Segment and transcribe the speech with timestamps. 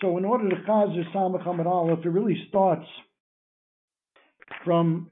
[0.00, 2.86] so in order to chazer samach amid aleph, it really starts
[4.64, 5.10] from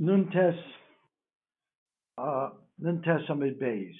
[0.00, 0.58] nuntes
[2.18, 2.50] uh,
[2.82, 3.94] nuntes amid beis.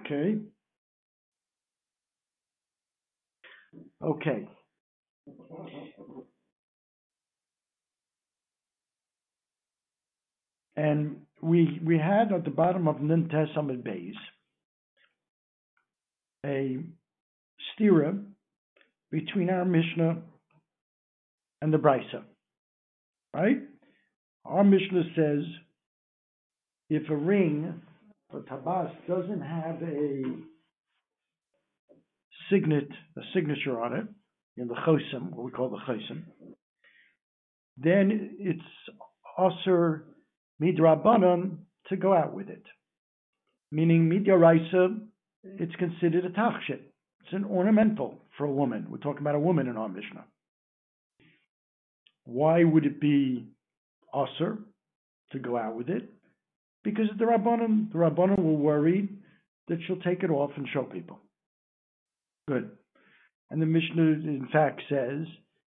[0.00, 0.36] Okay.
[4.02, 4.48] Okay.
[10.76, 14.14] And we we had at the bottom of Nintes Amid Bays
[16.44, 16.78] a
[17.78, 18.22] stira
[19.10, 20.22] between our Mishnah
[21.62, 22.22] and the Brisa.
[23.34, 23.58] Right?
[24.44, 25.44] Our Mishnah says
[26.88, 27.80] if a ring
[28.32, 30.22] or tabas doesn't have a
[32.50, 34.06] signet, a signature on it,
[34.56, 36.22] in the chosim, what we call the chosim,
[37.76, 38.60] then it's
[39.36, 40.00] also
[40.62, 42.62] midrabanan to go out with it.
[43.70, 45.00] Meaning midyaraisa,
[45.44, 46.80] it's considered a tachshit.
[47.24, 48.86] It's an ornamental for a woman.
[48.90, 50.24] We're talking about a woman in our Mishnah.
[52.24, 53.46] Why would it be
[54.12, 54.58] usher
[55.32, 56.08] to go out with it?
[56.84, 59.08] Because the rabbanon, the rabbanon were worried
[59.68, 61.18] that she'll take it off and show people.
[62.48, 62.70] Good.
[63.50, 65.26] And the Mishnah, in fact, says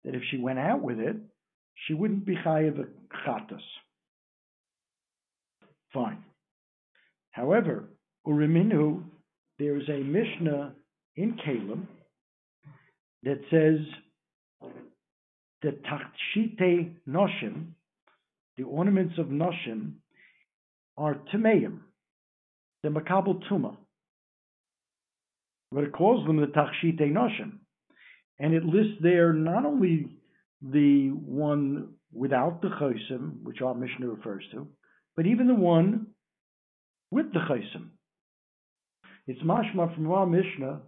[0.04, 1.16] that if she went out with it,
[1.86, 2.84] she wouldn't be chayiv
[3.26, 3.60] chatas.
[5.96, 6.22] Fine.
[7.30, 7.88] However,
[8.26, 9.02] uriminu,
[9.58, 10.74] there is a Mishnah
[11.16, 11.86] in Kalim
[13.22, 14.70] that says
[15.62, 17.68] that tachshite noshim,
[18.58, 19.92] the ornaments of noshim,
[20.98, 21.78] are tameim,
[22.82, 23.74] the makabel tuma.
[25.72, 27.52] But it calls them the tachshite noshim.
[28.38, 30.10] And it lists there not only
[30.60, 34.68] the one without the chosim, which our Mishnah refers to,
[35.16, 36.08] but even the one
[37.10, 37.88] with the chaysim.
[39.26, 40.82] It's mashma from our Mishnah,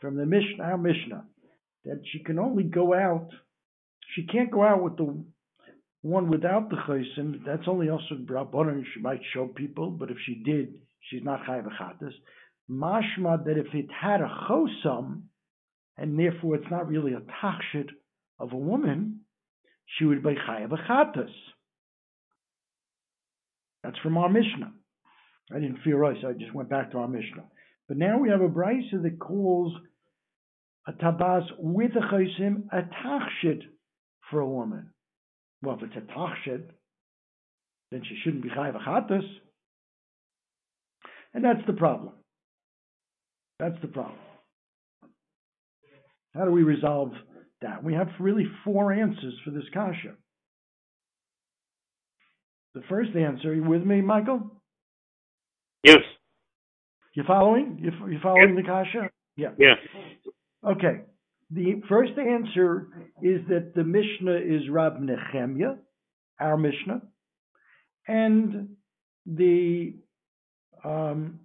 [0.00, 1.24] from the Mishnah, our Mishnah,
[1.84, 3.28] that she can only go out,
[4.14, 5.24] she can't go out with the
[6.02, 7.44] one without the chaysim.
[7.44, 10.74] That's only also Rabbanon, she might show people, but if she did,
[11.08, 12.12] she's not chayav chatas.
[12.70, 15.22] Mashma that if it had a chosam,
[15.98, 17.88] and therefore it's not really a tachshit
[18.38, 19.20] of a woman,
[19.98, 21.32] she would be chayav chatas.
[23.82, 24.72] That's from our Mishnah.
[25.52, 27.44] I didn't right, so I just went back to our Mishnah.
[27.88, 29.74] But now we have a brisa that calls
[30.86, 33.62] a tabas with a chaysim a tachshit
[34.30, 34.90] for a woman.
[35.62, 36.64] Well, if it's a tachshit,
[37.90, 39.26] then she shouldn't be chayv achatas.
[41.34, 42.14] And that's the problem.
[43.58, 44.18] That's the problem.
[46.34, 47.12] How do we resolve
[47.60, 47.82] that?
[47.82, 50.14] We have really four answers for this kasha.
[52.74, 54.50] The first answer, you with me, Michael?
[55.82, 55.98] Yes.
[57.14, 57.78] You following?
[57.80, 59.10] You, you following the kasha?
[59.36, 59.50] Yeah.
[59.58, 59.74] Yeah.
[60.64, 61.00] Okay.
[61.50, 62.88] The first answer
[63.22, 65.78] is that the Mishnah is Rab Nechemya,
[66.38, 67.02] our Mishnah,
[68.06, 68.76] and
[69.26, 69.94] the
[70.84, 71.40] um,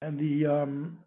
[0.00, 0.98] and the um,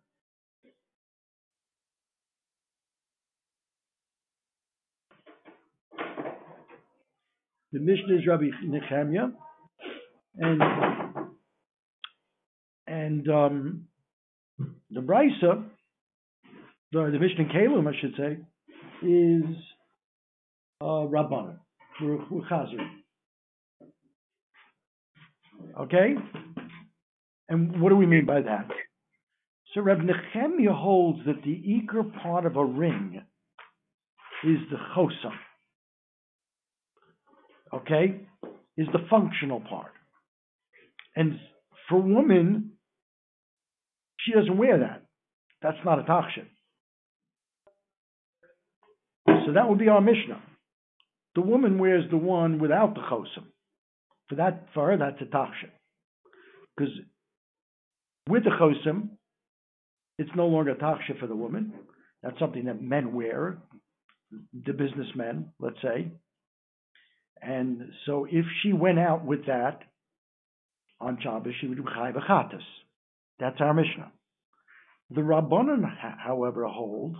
[7.73, 9.31] The Mishnah is Rabbi Nechemia,
[10.37, 10.61] and
[12.85, 13.87] and um,
[14.89, 15.63] the Brisa,
[16.91, 18.37] the, the Mishnah Kalim, I should say,
[19.07, 19.55] is
[20.81, 21.59] uh, Rabbanan.
[22.01, 22.87] Chazer.
[25.79, 26.15] Okay?
[27.47, 28.67] And what do we mean by that?
[29.73, 33.21] So Rabbi Nechemia holds that the eager part of a ring
[34.43, 35.37] is the chosam
[37.73, 38.21] okay,
[38.77, 39.91] is the functional part.
[41.15, 41.39] And
[41.89, 42.71] for woman,
[44.19, 45.03] she doesn't wear that.
[45.61, 46.47] That's not a takshin.
[49.45, 50.41] So that would be our Mishnah.
[51.35, 53.45] The woman wears the one without the chosim.
[54.29, 55.71] For that, for her, that's a takshin.
[56.75, 56.93] Because
[58.29, 59.09] with the chosim,
[60.17, 61.73] it's no longer a taksha for the woman.
[62.23, 63.57] That's something that men wear,
[64.65, 66.11] the businessmen, let's say.
[67.41, 69.79] And so if she went out with that
[70.99, 72.61] on Shabbos, she would do Chai B'chatas.
[73.39, 74.11] That's our Mishnah.
[75.09, 75.83] The Rabbanon,
[76.19, 77.17] however, hold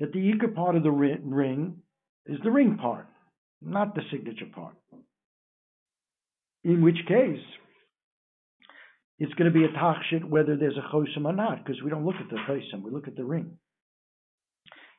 [0.00, 1.76] that the eager part of the ring
[2.26, 3.06] is the ring part,
[3.62, 4.74] not the signature part.
[6.64, 7.44] In which case,
[9.18, 12.06] it's going to be a tachshit whether there's a chosim or not, because we don't
[12.06, 13.58] look at the chosim, we look at the ring.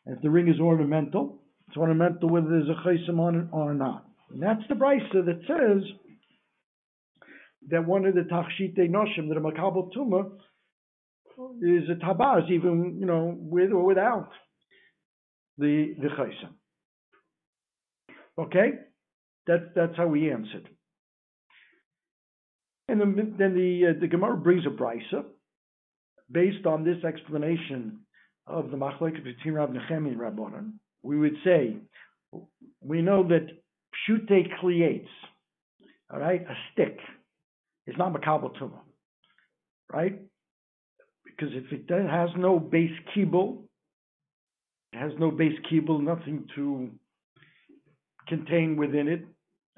[0.06, 3.74] And if the ring is ornamental, it's ornamental whether there's a chaysim on it or
[3.74, 4.06] not.
[4.32, 5.84] And that's the brisa that says
[7.70, 10.32] that one of the tachshite noshim that a makabel tuma
[11.62, 14.30] is a tabaz, even you know with or without
[15.58, 16.54] the the chaysim.
[18.38, 18.72] Okay,
[19.48, 20.70] that's that's how we answered.
[22.88, 25.24] And then, then the uh, the Gemara brings a brisa
[26.32, 28.00] based on this explanation
[28.48, 30.74] of the machlekes between Rav Nechem and Rabbanan.
[31.06, 31.78] We would say
[32.82, 33.48] we know that
[34.10, 35.10] pshute creates,
[36.12, 36.98] all right, a stick
[37.86, 38.80] is not makabel tuma,
[39.94, 40.20] right?
[41.24, 43.66] Because if it has no base kibble,
[44.94, 46.90] it has no base kibble, nothing to
[48.28, 49.26] contain within it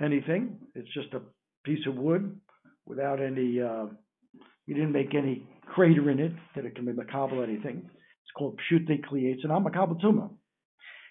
[0.02, 0.58] anything.
[0.76, 1.22] It's just a
[1.66, 2.40] piece of wood
[2.86, 3.60] without any.
[3.60, 3.88] Uh,
[4.66, 7.90] you didn't make any crater in it that it can be makabel anything.
[7.90, 10.30] It's called pshute creates, and not makabel tuma.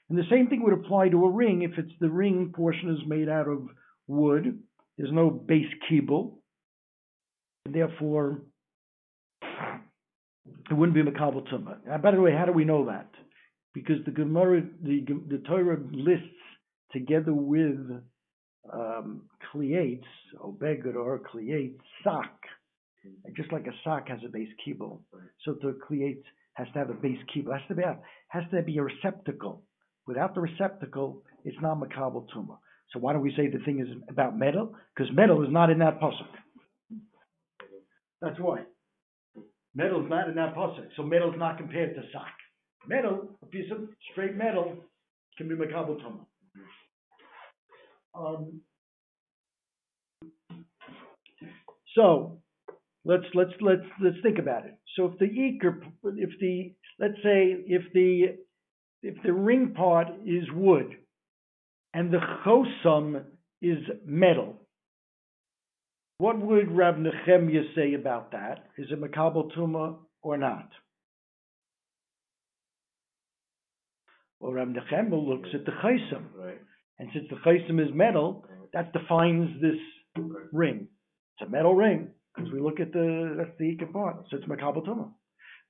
[0.09, 3.09] And the same thing would apply to a ring if it's the ring portion is
[3.09, 3.67] made out of
[4.07, 4.63] wood.
[4.97, 6.39] There's no base kibble,
[7.65, 8.43] and therefore
[9.43, 11.79] it wouldn't be makabel tumah.
[11.93, 13.11] Uh, by the way, how do we know that?
[13.75, 16.25] Because the Gemara, the, the Torah lists
[16.93, 17.79] together with
[18.73, 20.03] um, kliates,
[20.43, 22.39] obegad or kliate, sock.
[23.37, 25.03] Just like a sock has a base kibble,
[25.45, 26.23] so the kliate
[26.55, 27.53] has to have a base kibble.
[27.53, 27.83] Has to be
[28.29, 29.63] has to be a receptacle.
[30.07, 32.59] Without the receptacle, it's not makabel tumah.
[32.93, 34.75] So why don't we say the thing is about metal?
[34.95, 36.29] Because metal is not in that pasuk.
[38.21, 38.61] That's why.
[39.75, 42.27] Metal is not in that pasuk, so metal is not compared to sock.
[42.87, 44.77] Metal, a piece of straight metal,
[45.37, 46.27] can be makabel tumah.
[48.15, 48.61] Um,
[51.95, 52.41] so
[53.05, 54.79] let's let's let's let's think about it.
[54.97, 55.81] So if the eker,
[56.17, 58.37] if the let's say if the
[59.07, 60.97] if the ring part is wood
[61.95, 63.23] and the chosam
[63.63, 64.57] is metal,
[66.19, 68.67] what would Rav Nechemya say about that?
[68.77, 70.69] Is it makabel tuma or not?
[74.41, 76.59] Well, Rav Nechemya looks at the chaysim, right.
[76.99, 79.77] and since the chaysim is metal, that defines this
[80.53, 80.89] ring.
[81.39, 84.47] It's a metal ring because we look at the that's the ikar part, so it's
[84.47, 85.11] makabel tuma.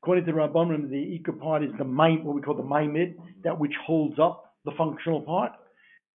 [0.07, 3.17] According to the Rabbanim, the ikar part is the maim, what we call the maimid,
[3.43, 5.51] that which holds up the functional part.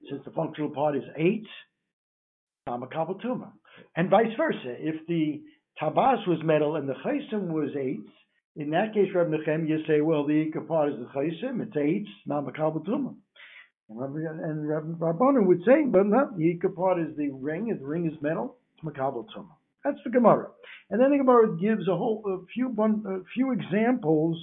[0.10, 1.44] Since the functional part is eight,
[2.70, 3.52] tuma.
[3.98, 4.78] And vice versa.
[4.80, 5.42] If the
[5.78, 8.00] tabas was metal and the chaysim was eight,
[8.56, 11.76] in that case, Reb Nechem, you say, well, the ikar part is the chaysim, it's
[11.76, 13.14] eights, not makabel tuma.
[13.90, 17.86] And Reb Rabbanon would say, but no, the ikar part is the ring, if the
[17.86, 19.50] ring is metal, it's makabel tuma.
[19.84, 20.48] That's the Gemara.
[20.90, 24.38] And then the Gemara gives a whole a few a few examples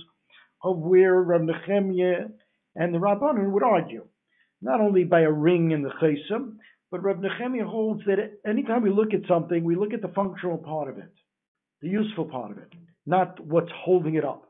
[0.62, 2.30] of where Reb Nechemya
[2.74, 4.06] and the Rabbanon would argue.
[4.60, 6.56] Not only by a ring in the chaysim,
[6.90, 10.58] but Reb Nechemia holds that anytime we look at something, we look at the functional
[10.58, 11.12] part of it,
[11.82, 12.72] the useful part of it,
[13.06, 14.44] not what's holding it up.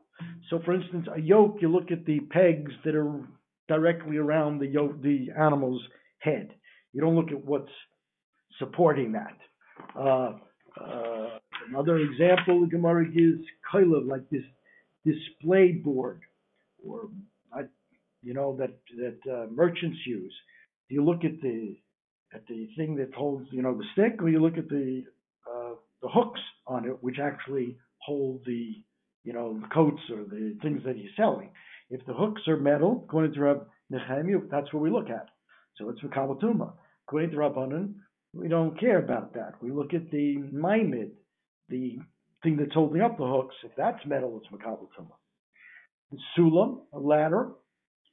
[0.49, 3.21] So, for instance, a yoke, you look at the pegs that are
[3.67, 5.81] directly around the yoke, the animal's
[6.19, 6.53] head.
[6.91, 7.71] You don't look at what's
[8.57, 9.37] supporting that.
[9.97, 10.33] Uh,
[10.83, 11.39] uh,
[11.69, 13.43] another example the Gemara gives
[13.73, 14.43] koilev, like this
[15.05, 16.21] display board,
[16.85, 17.09] or
[18.21, 20.33] you know that that uh, merchants use.
[20.89, 21.77] You look at the
[22.33, 25.03] at the thing that holds, you know, the stick, or you look at the
[25.49, 28.75] uh, the hooks on it, which actually hold the,
[29.23, 31.49] you know, the coats or the things that he's selling.
[31.89, 35.27] If the hooks are metal, according to Rab Nehemiah, that's what we look at.
[35.77, 36.73] So it's for Kabatuma.
[37.07, 37.93] According to Rabbanan,
[38.33, 39.53] we don't care about that.
[39.61, 41.11] We look at the maimid,
[41.69, 41.97] the
[42.43, 43.55] thing that's holding up the hooks.
[43.63, 45.13] If that's metal, it's Makabatuma.
[46.37, 47.51] Sulam, a ladder,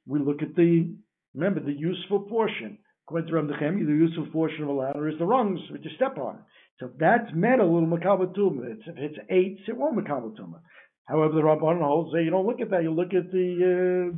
[0.05, 0.93] we look at the,
[1.33, 2.77] remember, the useful portion.
[3.09, 6.39] The useful portion of a ladder is the rungs which you step on.
[6.79, 8.79] So if that's metal, it'll makabatuma.
[8.85, 10.59] If it's eights, it won't makabatuma.
[11.05, 12.83] However, the Rabban holds say you don't look at that.
[12.83, 14.17] You look at the uh,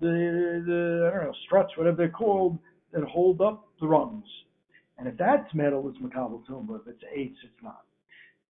[0.00, 2.58] the the I don't know struts, whatever they're called,
[2.92, 4.24] that hold up the rungs.
[4.98, 6.80] And if that's metal, it's makabatuma.
[6.80, 7.82] If it's eights, it's not.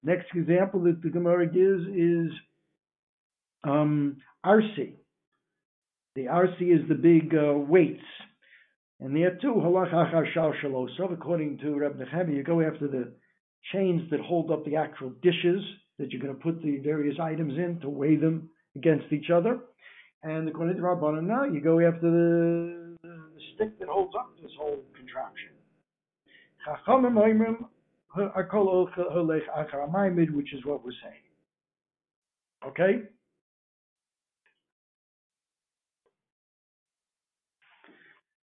[0.02, 2.30] Next example that the Gemara gives is
[3.64, 4.94] um, arsi.
[6.14, 8.04] The arsi is the big uh, weights
[9.00, 13.12] and there too, halach achar shal according to Reb Nechemi, you go after the
[13.72, 15.62] chains that hold up the actual dishes
[15.98, 19.60] that you're going to put the various items in to weigh them against each other.
[20.22, 23.20] And according to Rabbanan, now you go after the, the,
[23.54, 25.53] stick that holds up this whole contraption.
[30.34, 31.24] Which is what we're saying.
[32.66, 33.02] Okay?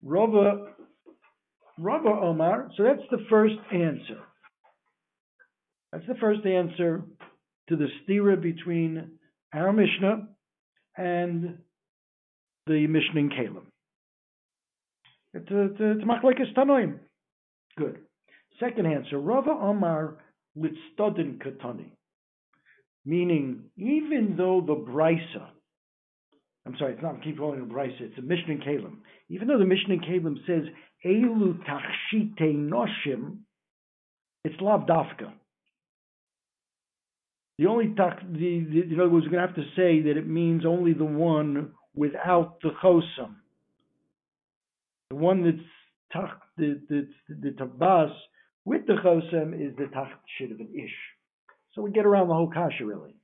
[0.02, 0.74] Rava,
[1.78, 4.22] Rava Omar, so that's the first answer.
[5.92, 7.04] That's the first answer
[7.68, 9.12] to the stira between
[9.54, 10.28] our Mishnah
[10.98, 11.58] and
[12.68, 13.66] the Mishnah in Kalim.
[15.34, 17.00] It's it's it's machlekes tanoim.
[17.80, 18.00] Good.
[18.60, 20.18] Second answer, Rava Amar
[20.58, 21.92] litstodin katani.
[23.06, 25.48] Meaning, even though the brisa,
[26.66, 28.98] I'm sorry, it's not keep calling it brisa, it's a Mishnah Kalim.
[29.30, 30.64] Even though the Mishnah Kalim says
[31.06, 33.38] elu tachshite noshim,
[34.44, 35.32] it's lav dafka.
[37.60, 40.18] The only tak, the, the, in other words, we're going to have to say that
[40.18, 43.36] it means only the one without the chosam.
[45.10, 45.58] The one that's
[46.14, 48.12] the, the, the, tabas
[48.66, 50.96] with the chosam is the tachshit of an ish.
[51.74, 53.16] So we get around the whole kasha really.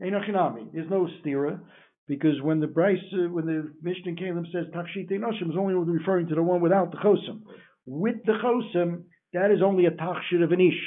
[0.00, 1.60] There's no stira
[2.06, 6.28] because when the Brisa, uh, when the Mishnah Kalim says tachshit enoshim is only referring
[6.28, 7.42] to the one without the chosam.
[7.86, 10.82] With the chosam, that is only a tachshit of an ish.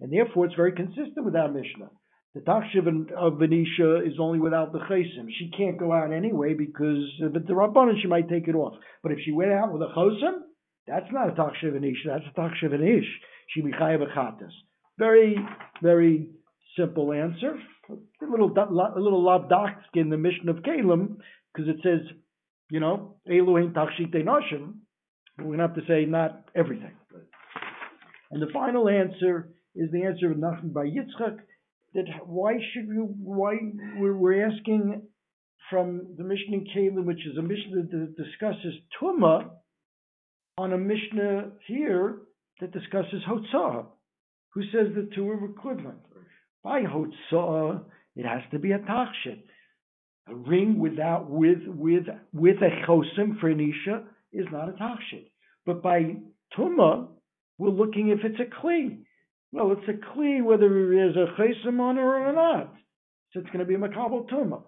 [0.00, 1.90] And therefore, it's very consistent with our Mishnah.
[2.34, 5.28] The takshiv of Venetia is only without the chesim.
[5.38, 8.74] She can't go out anyway because, uh, but the rabbanon she might take it off.
[9.04, 10.40] But if she went out with a chosim,
[10.86, 12.08] that's not a takshiv Venetia.
[12.08, 13.06] That's a takshiv Venish.
[13.50, 14.04] She be chayav
[14.98, 15.36] Very,
[15.80, 16.28] very
[16.76, 17.56] simple answer.
[17.88, 21.18] A little, a little labdak in the Mishnah of Kalim
[21.52, 22.00] because it says,
[22.70, 24.78] you know, Elohim takshite noshim.
[25.38, 26.92] We're going to have to say not everything.
[28.30, 31.38] And the final answer is the answer of Nachman bar Yitzchak
[31.94, 33.56] that why should we, why
[33.98, 35.02] we're, we're asking
[35.70, 39.50] from the Mishnah in Kalim, which is a Mishnah that discusses Tuma,
[40.56, 42.18] on a Mishnah here
[42.60, 43.86] that discusses Hotzah,
[44.50, 45.98] who says the two are equivalent.
[46.62, 47.82] By Hotzah,
[48.16, 49.42] it has to be a Tachshit.
[50.26, 55.28] A ring without with with with a chosim for Anisha is not a tachshit.
[55.66, 56.16] But by
[56.56, 57.08] tuma,
[57.58, 59.03] we're looking if it's a kli.
[59.54, 62.74] Well, it's a kli whether there's a chesim on or not.
[63.32, 64.62] So it's going to be a makabel tuma.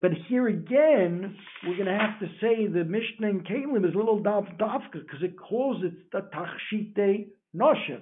[0.00, 3.98] But here again, we're going to have to say the Mishnah in Kalim is a
[3.98, 8.00] little dafka because it calls it the tachshite noshev.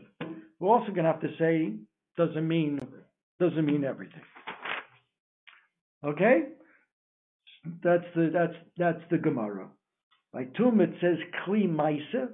[0.61, 1.73] We're also going to have to say
[2.17, 2.81] doesn't mean
[3.41, 4.23] doesn't mean everything.
[6.05, 6.43] Okay,
[7.83, 9.67] that's the that's that's the Gemara.
[10.33, 12.29] By Tum it says kli maisa,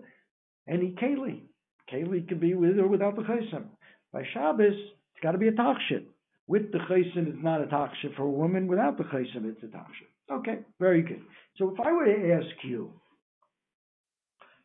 [0.68, 1.44] any keli.
[1.92, 3.64] Keli could be with or without the chaysim.
[4.12, 6.04] By Shabbos, it's got to be a tachshit.
[6.46, 8.16] With the chaysim, it's not a tachshit.
[8.16, 10.38] For a woman, without the chaysim, it's a tachshit.
[10.38, 11.22] Okay, very good.
[11.56, 12.92] So if I were to ask you,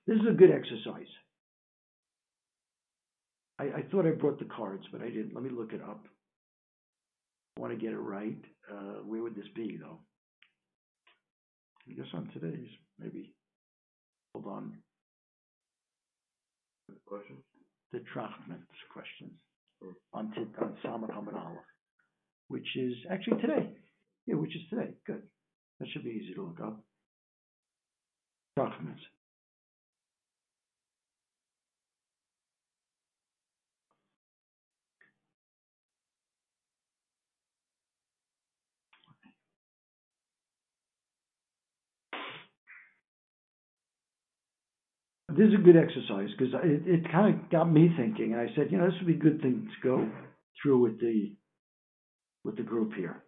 [0.07, 1.07] this is a good exercise.
[3.57, 5.33] I, I thought I brought the cards, but I didn't.
[5.33, 6.05] Let me look it up.
[7.57, 8.37] I want to get it right.
[8.71, 9.99] Uh, where would this be, though?
[11.89, 12.67] I guess on today's,
[12.99, 13.33] maybe.
[14.33, 14.77] Hold on
[17.05, 17.39] questions?
[17.91, 19.33] The Trachman's questions
[19.81, 19.91] hmm.
[20.13, 21.57] on, t- on Samach Aleph,
[22.47, 23.69] which is actually today.
[24.27, 24.91] Yeah, which is today.
[25.05, 25.23] Good.
[25.79, 26.83] That should be easy to look up.
[28.57, 29.01] Trachman's.
[45.37, 48.33] This is a good exercise because it, it kind of got me thinking.
[48.33, 50.09] And I said, you know, this would be a good thing to go
[50.61, 51.33] through with the
[52.43, 53.23] with the group here.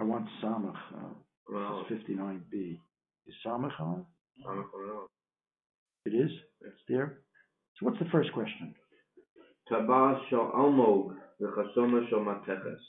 [0.00, 0.74] I want Samach.
[0.94, 1.12] Uh,
[1.52, 2.78] well, 59b.
[3.26, 4.06] Is Samach on?
[4.46, 4.64] Samach
[6.06, 6.30] It is?
[6.62, 7.18] It's there?
[7.78, 8.74] So what's the first question?
[9.70, 12.80] Tabas shel almog v'chasoma shel mateches.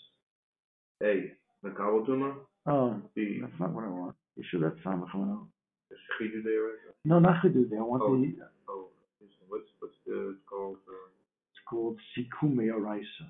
[1.03, 1.31] A.
[1.63, 2.35] Makabel tuma.
[2.65, 3.39] Oh, B.
[3.41, 4.15] That's not what I want.
[4.35, 5.49] You sure that's not what I want?
[5.91, 6.43] Is chidu?
[7.05, 7.65] No, not chidu.
[7.77, 8.19] I want oh.
[8.19, 8.35] the.
[8.67, 8.87] Oh,
[9.47, 10.77] what's what's the it's called?
[10.87, 11.09] Uh,
[11.51, 13.29] it's called sikume araisa.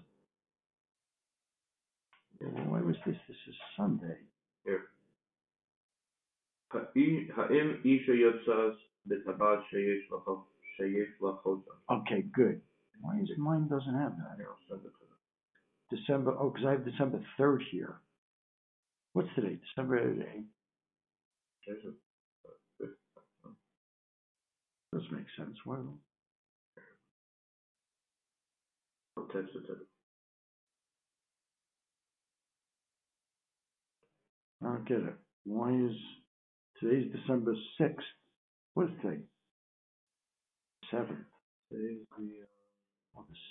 [2.69, 3.17] Why was this?
[3.27, 4.17] This is Sunday.
[4.63, 4.83] Here.
[6.71, 8.75] Ha'im isha yotzas
[9.09, 11.73] b'tabas sheyesh lachota.
[11.91, 12.61] Okay, good.
[13.01, 14.37] Why is mine doesn't have that?
[15.89, 17.95] December, oh, because I have December 3rd here.
[19.13, 19.57] What's today?
[19.75, 20.45] December 8th?
[24.93, 25.57] Does make sense.
[25.65, 25.77] Why?
[29.17, 29.75] I'll text it to
[34.63, 35.15] I don't get it.
[35.45, 35.95] Why is
[36.79, 37.95] today's December 6th?
[38.75, 39.21] What is today?
[40.93, 41.25] 7th.
[41.71, 42.60] Today's the uh,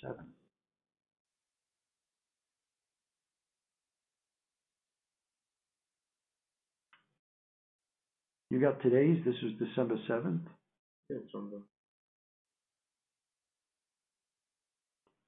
[0.01, 0.27] seven
[8.49, 9.23] You got today's.
[9.25, 10.43] This is December seventh.
[11.09, 11.61] Yeah, it's on the.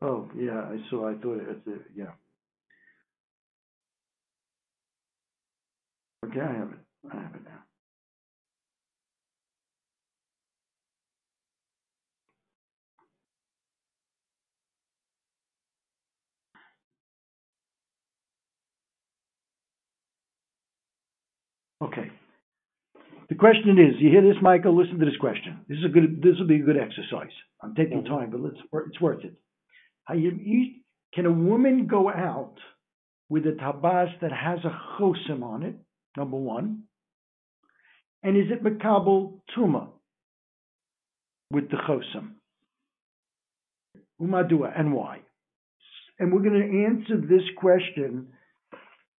[0.08, 1.10] Oh yeah, I saw.
[1.10, 2.14] I thought it's a, yeah.
[6.26, 6.80] Okay, I have it.
[7.14, 7.73] I have it now.
[21.84, 22.10] Okay.
[23.30, 24.76] The question is, you hear this, Michael?
[24.76, 25.60] Listen to this question.
[25.68, 27.32] This is a good, this will be a good exercise.
[27.62, 28.08] I'm taking Mhm.
[28.08, 29.34] time, but let's, it's worth it.
[30.06, 30.82] How you, you,
[31.14, 32.60] can a woman go out
[33.30, 35.76] with a tabas that has a chosim on it?
[36.18, 36.84] Number one.
[38.22, 39.90] And is it makabel tuma
[41.52, 42.36] with the chosim?
[44.22, 45.22] Umadua, and why?
[46.20, 48.33] And we're going to answer this question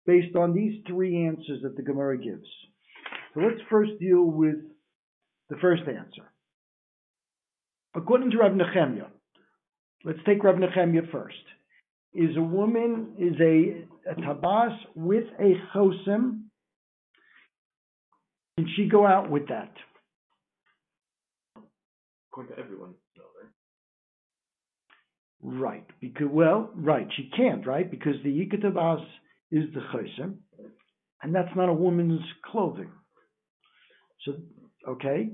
[0.06, 2.46] based on these three answers that the Gemara gives.
[3.32, 4.56] So let's first deal with
[5.48, 6.30] the first answer.
[7.94, 9.06] According to Rav Nechemia,
[10.04, 11.36] let's take Rav Nechemia first.
[12.12, 16.42] Is a woman, is a, a tabas with a chosim,
[18.56, 19.72] can she go out with that?
[22.30, 23.50] According to everyone, no, right?
[25.60, 27.90] Right, because, well, right, she can't, right?
[27.90, 29.04] Because the yikatabas
[29.54, 30.34] is the chosim,
[31.22, 32.20] and that's not a woman's
[32.50, 32.90] clothing.
[34.24, 34.32] So,
[34.88, 35.30] okay?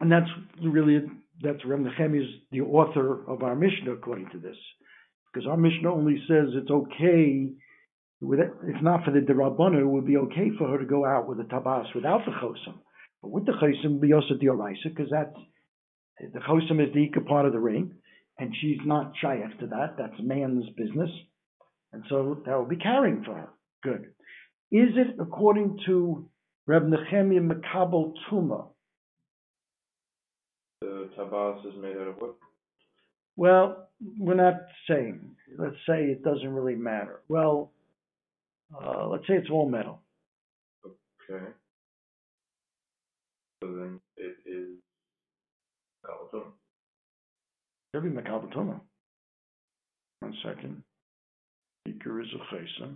[0.00, 0.30] And that's
[0.62, 1.00] really,
[1.42, 4.56] that's Reb Nechem is the author of our Mishnah according to this.
[5.32, 7.50] Because our Mishnah only says it's okay,
[8.20, 11.04] with it, if not for the Derabana, it would be okay for her to go
[11.04, 12.78] out with a tabas without the chosim.
[13.20, 15.34] But with the chosim, be also dioraisa, because that's,
[16.32, 17.94] the chosim is the ika part of the ring,
[18.38, 21.10] and she's not shy after that, that's man's business.
[21.92, 23.48] And so that will be carrying for her.
[23.82, 24.06] Good.
[24.70, 26.28] Is it according to
[26.66, 28.68] Reb Nechemia Makabel Tuma?
[30.80, 32.36] The tabas is made out of what?
[33.36, 33.88] Well,
[34.18, 34.54] we're not
[34.88, 35.20] saying.
[35.58, 37.20] Let's say it doesn't really matter.
[37.28, 37.72] Well,
[38.74, 40.00] uh, let's say it's all metal.
[40.86, 41.44] Okay.
[43.62, 44.78] So then it is.
[46.04, 46.44] Kalatum.
[47.94, 48.80] It'll be Makabel Tuma.
[50.20, 50.82] One second.
[51.86, 52.94] Speaker is a chesem.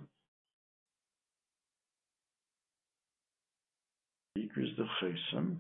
[4.37, 5.57] Speaker is the chesem.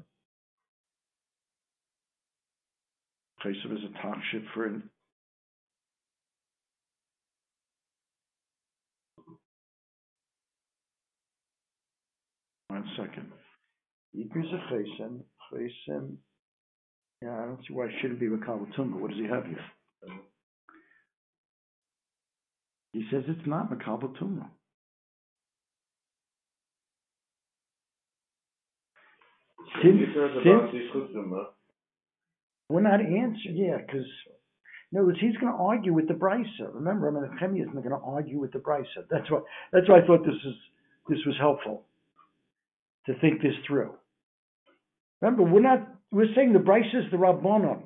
[3.45, 4.83] Chesem is a takshit for an
[12.69, 13.33] One second.
[14.15, 15.21] Speaker is a chesem.
[15.53, 16.17] Chesem.
[17.23, 19.01] Yeah, I don't see why it shouldn't be Makabel Tuma.
[19.01, 19.65] What does he have here?
[22.97, 24.49] He says it's not Makabel Tuma.
[29.83, 30.87] Since, If there's a since
[32.71, 34.07] we're not answering, yeah, because
[34.91, 36.73] in other words, he's going to argue with the Brisa.
[36.73, 39.05] Remember, I mean, Chemi is not going to argue with the Brisa.
[39.11, 39.41] That's why.
[39.75, 40.55] That's why I thought this is
[41.07, 41.83] this was helpful
[43.05, 43.93] to think this through.
[45.21, 45.87] Remember, we're not.
[46.11, 47.83] We're saying the Brisa is the Rabbanon.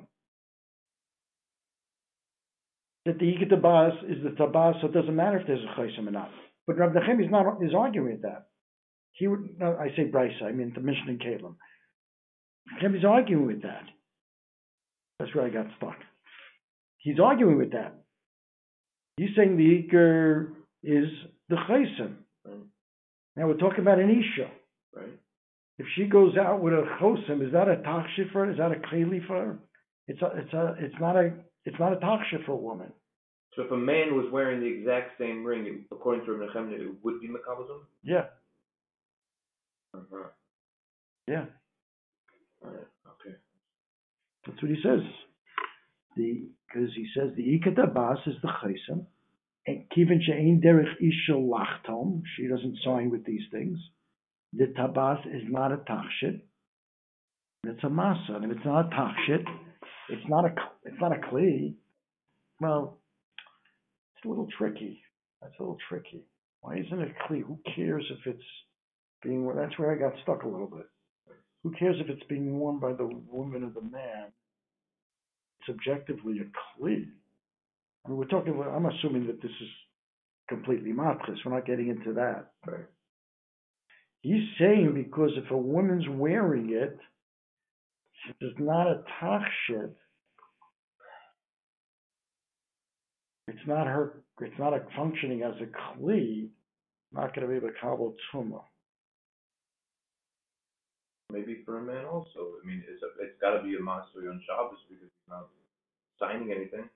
[3.07, 6.07] That the Yikit Tabas is the Tabas, so it doesn't matter if there's a Chaysim
[6.07, 6.31] or not.
[6.67, 8.49] But Rabbi Nechem is not is arguing with that.
[9.13, 9.59] He would.
[9.59, 10.45] No, I say Brisa.
[10.45, 11.57] I mean the Mishnah and Kalim.
[12.83, 13.85] Nechem is arguing with that.
[15.19, 15.97] That's where I got stuck.
[16.99, 17.95] He's arguing with that.
[19.17, 20.51] He's saying the Iker
[20.83, 21.09] is
[21.49, 22.15] the Chaysim.
[22.47, 22.57] right?
[23.37, 24.51] Now we're talking about an Isha.
[24.95, 25.19] Right?
[25.81, 28.53] If she goes out with a chosim, is that a takshif for her?
[28.53, 29.59] Is that a keli for her?
[30.09, 31.33] It's a, it's a, it's not a,
[31.65, 32.93] it's not a takshif for a woman.
[33.55, 36.81] So if a man was wearing the exact same ring, it, according to Rabbi Nechemia,
[36.81, 37.81] it would be Makabatum?
[38.03, 38.27] Yeah,
[39.95, 40.29] Uh-huh.
[41.27, 41.45] yeah,
[42.65, 43.35] okay.
[44.47, 45.01] that's what he says.
[46.17, 49.07] The because he says the ikat abbas is the chosim,
[49.67, 53.79] and kiven she'ein derech isha lachtom, she doesn't sign with these things.
[54.53, 56.41] The tabas is not a takshit.
[57.65, 59.45] It's a masa, and if it's not a takshit,
[60.11, 61.75] it's not a, it's not a kli.
[62.61, 62.99] Well,
[64.17, 65.01] it's a little tricky.
[65.41, 66.25] That's a little tricky.
[66.61, 67.43] Why isn't it kli?
[67.43, 68.45] Who cares if it's
[69.23, 69.57] being worn?
[69.57, 70.87] That's where I got stuck a little bit.
[71.63, 74.33] Who cares if it's being worn by the woman or the man?
[75.61, 76.45] It's objectively a
[76.83, 77.05] kli.
[78.05, 78.55] I mean, we're talking.
[78.55, 79.69] about- I'm assuming that this is
[80.49, 81.39] completely matris.
[81.45, 82.53] We're not getting into that.
[82.67, 82.87] Right.
[84.23, 86.99] He's saying because if a woman's wearing it,
[88.41, 89.93] it's not a tachshit.
[93.49, 94.23] It's not her.
[94.41, 96.49] It's not a functioning as a kli.
[97.13, 98.63] Not going to be a kabel tuma.
[101.33, 102.55] Maybe for a man also.
[102.63, 105.49] I mean, it's, a- it's gotta be a master on Shabbos because he's not
[106.19, 106.89] signing anything.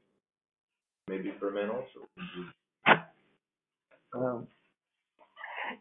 [1.08, 2.08] Maybe for a man also.
[4.14, 4.46] Um,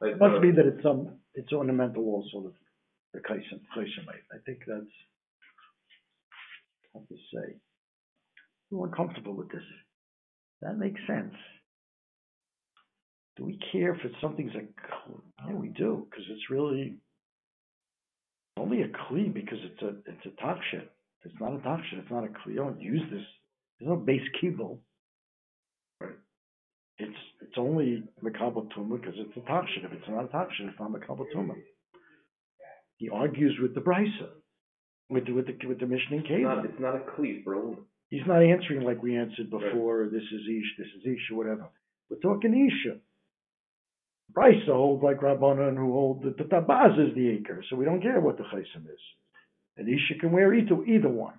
[0.02, 2.54] Like, It must uh, be that it's some, it's ornamental also, the,
[3.14, 4.26] the Kaisen, Kaisenite.
[4.34, 4.86] I think that's,
[6.94, 7.56] how to say,
[8.72, 9.64] I'm uncomfortable with this.
[10.62, 11.34] That makes sense.
[13.38, 14.62] Do we care if something's a,
[15.48, 16.98] yeah, we do, because it's really
[18.58, 20.88] only a kli because it's a, it's a takshet.
[21.26, 23.24] It's not a takshet, it's not a kli, you don't use this,
[23.80, 24.80] there's no base kibble.
[26.00, 26.12] Right.
[27.00, 29.86] It's, it's only Makabal Tuma because it's a takshet.
[29.86, 31.56] If it's not a takshet, it's not Makabal Tuma.
[32.98, 34.30] He argues with the Brisa,
[35.10, 37.54] with the, with the, with the Mishnah in It's not, it's not a cleat for
[37.54, 37.86] a woman.
[38.10, 41.70] He's not answering like we answered before, this is Ish, this is Ish, or whatever.
[42.10, 42.98] We're talking Isha.
[44.36, 48.02] Brisa holds like Rabbanan who hold that the Tabaz is the acre, so we don't
[48.02, 49.00] care what the Chaysim is.
[49.78, 51.34] And Isha can wear either, either one.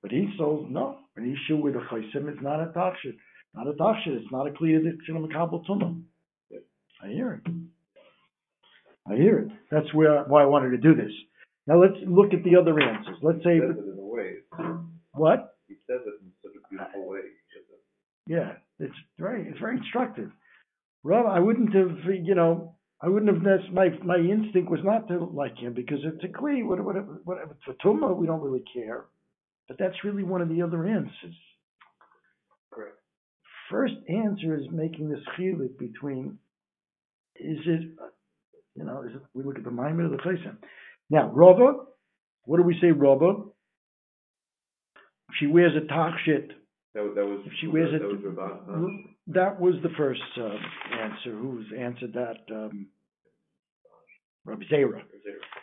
[0.00, 3.16] But he says, no, an Isha with a Chaysim is not a Tachshit.
[3.54, 6.00] Not a Tachshit, it's not a Kliya that's in a Makabal Tumah.
[7.02, 7.52] I hear it.
[9.06, 9.48] I hear it.
[9.70, 11.12] That's where, why I wanted to do this.
[11.66, 13.16] Now let's look at the other answers.
[13.22, 14.30] Let's He say, says it in a way.
[15.12, 15.54] what?
[15.68, 17.20] He says it in such a beautiful way.
[17.20, 20.30] It's just a- Yeah, it's very, it's very instructive.
[21.04, 25.08] Rob, I wouldn't have, you know, I wouldn't have, nec- my, my instinct was not
[25.08, 27.56] to like him because it's a Kli, whatever, whatever, whatever.
[27.64, 29.06] For Tumah, we don't really care.
[29.68, 31.34] But that's really one of the other answers.
[32.72, 32.96] Correct.
[33.70, 36.38] First answer is making this chilik between,
[37.36, 37.80] is it,
[38.76, 40.56] you know, is it, we look at the Maimon of the Chaysim.
[41.10, 41.72] Now, Rava,
[42.44, 43.34] what do we say, Rava?
[45.38, 46.48] She wears a tachshit.
[46.94, 47.40] That, was- that was.
[47.60, 48.86] She wears that, it- That was Rabat, huh?
[49.28, 50.58] That was the first um,
[51.00, 51.36] answer.
[51.36, 52.38] Who's answered that?
[52.54, 52.88] Um,
[54.44, 55.02] Rabbi Zera.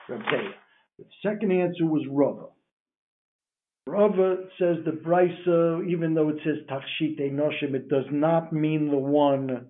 [0.07, 2.47] The second answer was Rava.
[3.87, 8.97] Rava says the Brisa, even though it says Tachshite Noshim, it does not mean the
[8.97, 9.67] one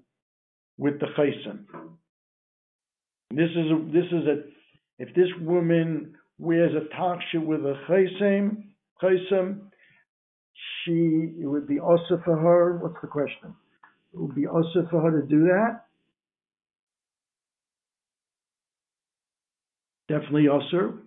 [0.77, 1.65] with the Chaysim.
[3.31, 4.43] This is a, this is a,
[4.99, 8.63] if this woman wears a Tachshit with a Chaysim,
[9.01, 9.61] Chaysim,
[10.83, 13.55] she, it would be also for her, what's the question?
[14.13, 15.85] It would be also for her to do that?
[20.09, 20.99] Definitely also.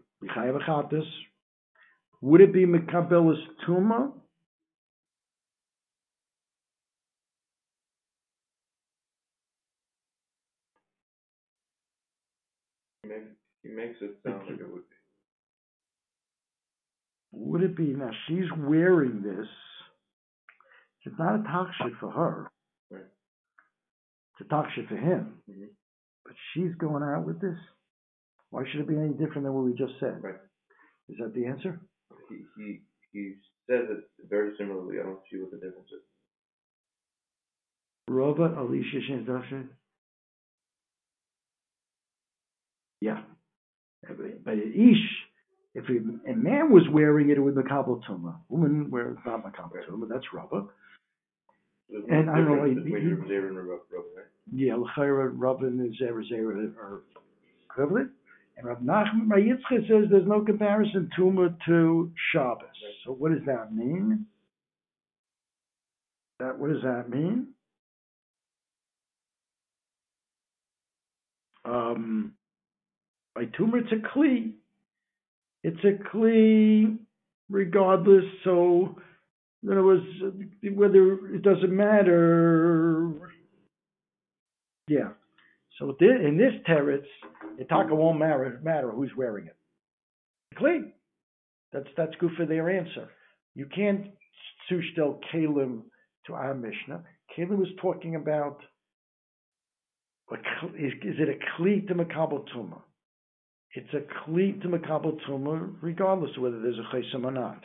[2.20, 4.12] Would it be Mekabelis Tuma?
[13.61, 14.96] He makes, it sound like it would be.
[17.32, 19.48] Would it be, now she's wearing this,
[21.04, 22.50] it's not a takshit for her.
[22.90, 23.02] Right.
[24.38, 25.42] It's a takshit for him.
[25.50, 25.68] Mhm.
[26.24, 27.58] But she's going out with this?
[28.50, 30.22] Why should it be any different than what we just said?
[30.22, 30.36] Right.
[31.08, 31.80] Is that the answer?
[32.28, 32.80] He, he,
[33.12, 33.34] he
[33.68, 35.00] says it very similarly.
[35.00, 36.02] I don't see what the difference is.
[38.08, 39.68] Robert Alicia Shinzashin?
[43.00, 43.22] Yeah.
[44.44, 45.04] But Ish,
[45.74, 48.36] if a, a man was wearing it, it would be Makabal Tuma.
[48.48, 50.24] Woman wears not Makabal Tuma, that's.
[51.90, 54.26] There's And I don't know, difference he- between he- Reb Zera and Reb Reb, right?
[54.52, 57.02] Yeah, L'chaira, Rabba and Zera Zera are
[57.70, 58.10] equivalent.
[58.56, 62.66] And Rav Nachman Yitzchak says there's no comparison Tuma to Shabbos.
[63.04, 64.26] So what does that mean?
[66.38, 67.48] That, what does that mean?
[71.64, 72.34] Um,
[73.34, 74.52] by Tuma, it's a Kli.
[75.64, 76.98] It's a Kli
[77.48, 78.96] regardless, so
[79.62, 80.04] in other words,
[80.74, 83.12] whether it doesn't matter.
[84.88, 85.10] Yeah.
[85.78, 87.06] So in this teretz,
[87.60, 89.56] Itaka won't matter, matter who's wearing it.
[90.56, 90.92] Clean.
[91.72, 93.08] That's that's good for their answer.
[93.54, 94.08] You can't
[94.70, 95.82] sushtel kalim
[96.26, 97.02] to our Mishnah.
[97.36, 98.60] Kalim was talking about
[100.78, 102.80] is, is it a kli to makabel tuma?
[103.74, 107.62] It's a kli to makabel tuma, regardless of whether there's a chesam or not.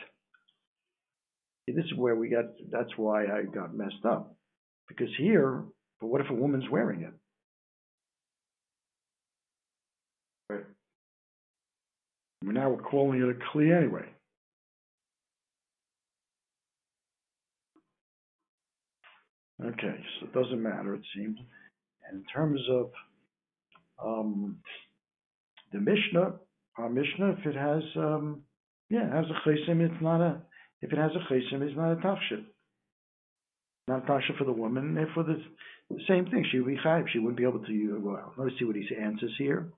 [1.66, 2.46] This is where we got.
[2.70, 4.34] That's why I got messed up.
[4.88, 5.64] Because here,
[6.00, 7.12] but what if a woman's wearing it?
[10.50, 10.64] Right.
[12.42, 14.06] Now we're calling it a kli anyway.
[19.62, 21.36] Okay, so it doesn't matter, it seems.
[22.08, 22.90] And in terms of
[24.02, 24.58] um,
[25.72, 26.34] the Mishnah,
[26.78, 28.42] our Mishnah, if it has, um,
[28.90, 30.40] yeah, it has a chesim, it's not a,
[30.80, 32.44] if it has a chesim, it's not a tafshit.
[33.88, 35.42] Not a tafshit for the woman, and for the,
[35.90, 38.64] the same thing, she would be chayiv, she wouldn't be able to, well, let's see
[38.64, 39.72] what he answers here.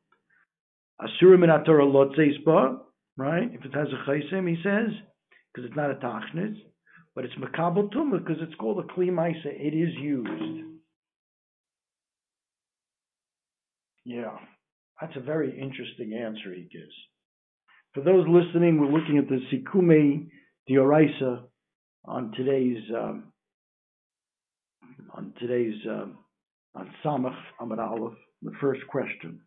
[1.01, 2.79] Asurim in Torah
[3.17, 3.51] right?
[3.53, 4.91] If it has a chaysim, he says,
[5.53, 6.57] because it's not a tachnis,
[7.15, 9.11] but it's makabel tumah because it's called a kli.
[9.45, 10.65] It is used.
[14.05, 14.37] Yeah,
[15.01, 16.93] that's a very interesting answer he gives.
[17.95, 20.29] For those listening, we're looking at the Sikume
[20.69, 21.43] Dioraisa
[22.05, 23.33] on today's um,
[25.15, 26.19] on today's um,
[26.75, 29.41] on Samach Amad Aleph, the first question.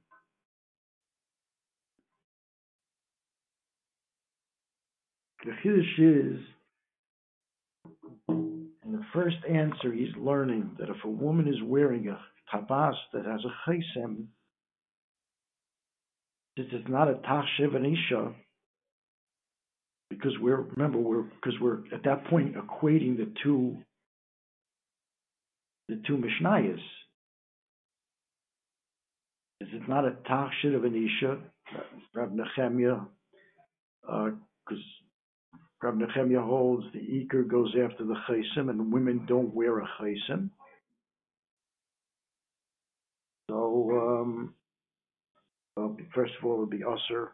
[5.46, 6.40] The Chiddush is,
[8.30, 12.20] in the first answer, he's learning that if a woman is wearing a
[12.54, 14.28] tabas that has a chaysem,
[16.58, 18.34] since is not a tachshiv and isha,
[20.10, 23.78] because we're remember we're because we're at that point equating the two
[25.90, 26.80] the two mishnayos.
[29.62, 31.40] Is it not a tachshir of?
[32.14, 33.06] Rab Nechemia,
[34.02, 34.84] because
[35.54, 39.88] uh, Rab Nechemia holds the eker goes after the chaysim, and women don't wear a
[40.00, 40.50] chaysim.
[43.50, 44.54] So, um,
[45.76, 47.32] well, first of all, it would be usher,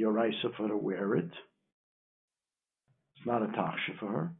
[0.00, 1.30] Yoraisa for to wear it.
[3.16, 4.32] It's not a taksha for her.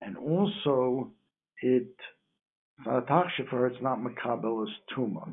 [0.00, 1.10] And also,
[1.60, 1.94] it,
[2.78, 5.32] it's not a taksha for her, it's not makabelas tuma.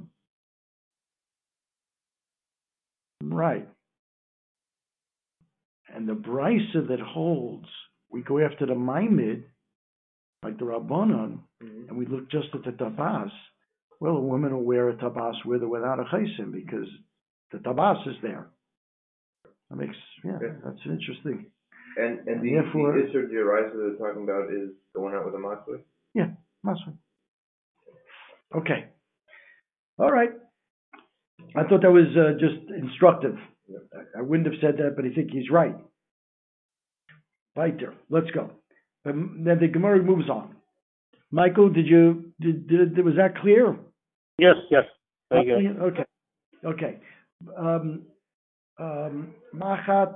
[3.23, 3.67] Right.
[5.93, 7.67] And the brisa that holds,
[8.09, 9.43] we go after the maimid,
[10.43, 11.89] like the Rabbanon, mm-hmm.
[11.89, 13.31] and we look just at the tabas.
[14.01, 16.87] Well, a woman will wear a tabas with or without a chaysim because
[17.51, 18.47] the tabas is there.
[19.69, 20.53] That makes yeah, yeah.
[20.65, 21.45] that's interesting.
[21.97, 25.35] And and the, Therefore, the Isser Dioraisa that they're talking about is going out with
[25.35, 25.81] a masui?
[26.15, 26.29] Yeah,
[26.65, 26.97] masui.
[28.55, 28.87] Okay.
[29.99, 30.31] All right.
[31.55, 33.35] I thought that was uh, just instructive.
[34.17, 35.75] I wouldn't have said that, but I think he's right.
[37.55, 37.93] Weiter.
[38.09, 38.49] Let's go.
[39.05, 40.55] Um, then the Gemara moves on.
[41.29, 43.77] Michael, did you did, did was that clear?
[44.41, 44.83] Yes, yes.
[45.31, 45.77] You.
[45.83, 46.05] Okay.
[46.65, 46.97] Okay.
[47.55, 48.07] Um,
[48.79, 50.15] um, machat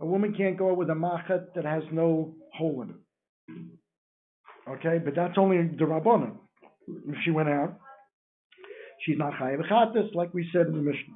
[0.00, 2.96] a woman can't go out with a machat that has no hole in it.
[4.70, 6.36] Okay, but that's only the rabbanon.
[6.86, 7.78] If she went out,
[9.04, 11.14] she's not chayav chatas, like we said in the Mishnah.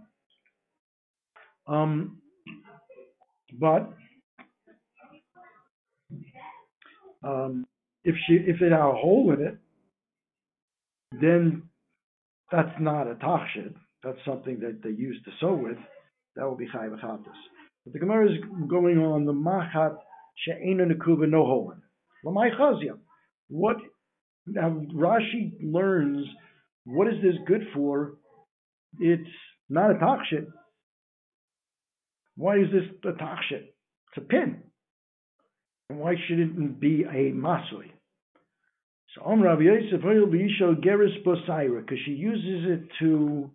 [1.68, 2.18] Um,
[3.60, 3.92] but
[7.22, 7.66] um,
[8.04, 9.58] if she if it had a hole in it,
[11.20, 11.68] then
[12.52, 13.74] that's not a tachshid.
[14.04, 15.78] That's something that they use to sew with.
[16.36, 17.18] That will be chatas.
[17.84, 18.38] But the Gemara is
[18.68, 19.96] going on the machat
[20.36, 21.82] she'ena nekuva no holin.
[22.24, 22.98] Chazia.
[23.48, 23.76] What
[24.46, 26.26] now Rashi learns
[26.84, 28.14] what is this good for?
[28.98, 29.28] It's
[29.68, 30.46] not a takshit.
[32.36, 33.68] Why is this a takshit?
[34.08, 34.62] It's a pin.
[35.88, 37.92] And why shouldn't it be a masui?
[39.14, 43.50] So Om Rav Yosef Geris Bosaira, because she uses it to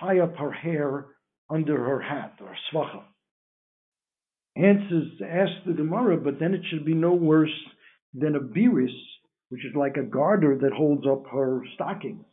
[0.00, 1.06] tie up her hair
[1.50, 3.02] under her hat or svacha
[4.56, 7.50] answers ask the Gemara, but then it should be no worse
[8.14, 8.94] than a biris,
[9.48, 12.24] which is like a garter that holds up her stockings.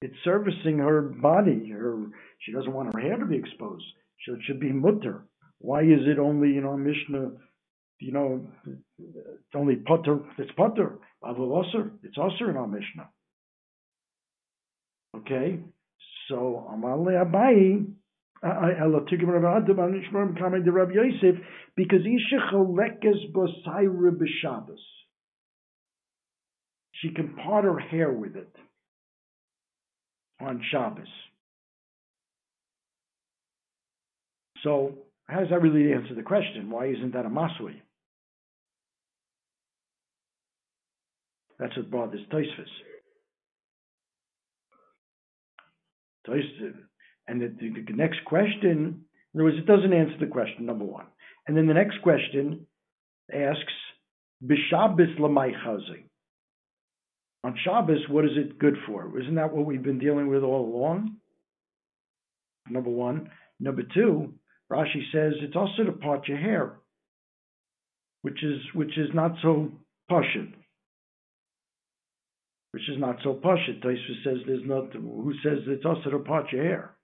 [0.00, 1.70] It's servicing her body.
[1.70, 2.06] Her
[2.40, 3.84] she doesn't want her hair to be exposed,
[4.24, 5.24] so it should be mutter.
[5.58, 7.32] Why is it only in our Mishnah?
[8.00, 10.20] You know, it's only putter.
[10.38, 10.98] It's putter.
[11.22, 11.64] Avul
[12.02, 13.08] It's usher in our Mishnah.
[15.16, 15.58] Okay,
[16.28, 17.86] so Amale Abayi
[21.76, 22.02] because.
[26.92, 28.54] She can part her hair with it
[30.40, 31.06] on Shabbos.
[34.62, 34.94] So,
[35.26, 36.70] how does that really answer the question?
[36.70, 37.80] Why isn't that a masui?
[41.58, 42.66] That's what bothers Tosfos.
[47.26, 50.84] And the, the, the next question, in other words, it doesn't answer the question, number
[50.84, 51.06] one.
[51.46, 52.66] And then the next question
[53.32, 53.72] asks,
[54.44, 56.04] B'Shabbos l'may chazi.
[57.44, 59.18] On Shabbos, what is it good for?
[59.20, 61.16] Isn't that what we've been dealing with all along?
[62.68, 63.30] Number one.
[63.60, 64.34] Number two,
[64.70, 66.78] Rashi says it's also to part your hair,
[68.22, 69.72] which is which is not so
[70.10, 70.52] pashut.
[72.78, 73.82] Which is not so pashut.
[73.82, 76.94] Taisva says there's not who says it's also to part your hair.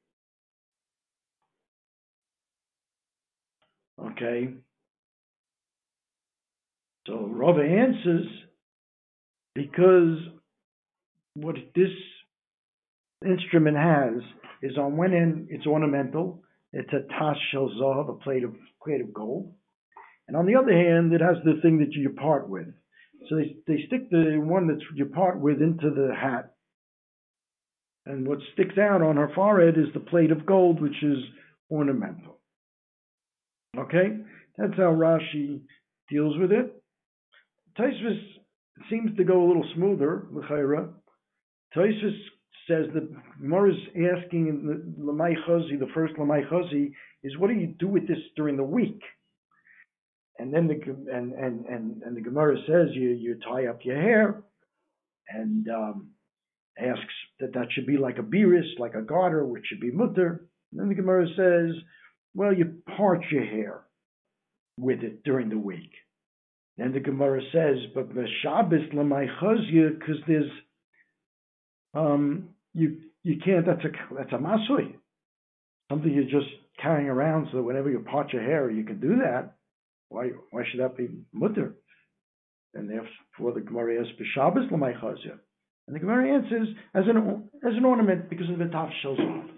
[4.01, 4.51] Okay.
[7.09, 8.29] So Rava answers
[9.57, 10.19] because
[11.35, 11.91] what this
[13.27, 14.23] instrument has
[14.63, 16.45] is on one end, it's ornamental.
[16.73, 19.53] It's a tash shel zahav, a plate of plate of gold.
[20.29, 22.69] And on the other hand, it has the thing that you part with.
[23.29, 26.55] So they, they stick the one that you part with into the hat.
[28.07, 31.19] And what sticks out on her forehead is the plate of gold, which is
[31.71, 32.39] ornamental.
[33.79, 34.19] Okay?
[34.59, 35.63] That's how Rashi
[36.11, 36.83] deals with it.
[37.79, 38.21] Taisvis
[38.91, 40.91] seems to go a little smoother, L'chaira.
[41.75, 42.17] Taisvis
[42.69, 43.09] says that
[43.41, 43.81] Gemara is
[44.17, 48.19] asking the Lamai Chazi, the first Lamai Chazi, is what do you do with this
[48.37, 49.01] during the week?
[50.38, 50.81] And then the
[51.12, 54.42] and and and, and the Gemara says you you tie up your hair,
[55.29, 56.11] and um,
[56.79, 60.49] asks that that should be like a biris, like a garter, which should be mutter.
[60.73, 61.81] And then the Gemara says,
[62.35, 63.83] well, you part your hair
[64.77, 65.92] with it during the week.
[66.77, 70.51] Then the Gemara says, but the Shabbos lamay chazya, because there's
[71.94, 73.66] um you you can't.
[73.66, 74.94] That's a that's a masui,
[75.90, 77.49] something you're just carrying around.
[77.53, 79.55] So that whenever you part your hair, you can do that.
[80.14, 81.74] Why why should that be mutter?
[82.72, 85.40] And therefore the Gemara asks b'Shabbos lamay chazya.
[85.88, 89.50] And the Gemara answers as an as an ornament because of the shows off.